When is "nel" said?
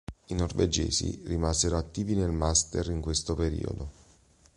2.15-2.31